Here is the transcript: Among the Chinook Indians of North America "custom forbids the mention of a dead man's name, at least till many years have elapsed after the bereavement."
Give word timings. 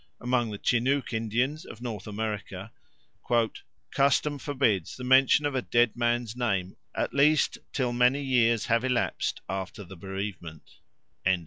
Among 0.19 0.49
the 0.49 0.57
Chinook 0.57 1.13
Indians 1.13 1.63
of 1.63 1.79
North 1.79 2.07
America 2.07 2.71
"custom 3.91 4.39
forbids 4.39 4.97
the 4.97 5.03
mention 5.03 5.45
of 5.45 5.53
a 5.53 5.61
dead 5.61 5.95
man's 5.95 6.35
name, 6.35 6.75
at 6.95 7.13
least 7.13 7.59
till 7.71 7.93
many 7.93 8.23
years 8.23 8.65
have 8.65 8.83
elapsed 8.83 9.41
after 9.47 9.83
the 9.83 9.95
bereavement." 9.95 10.77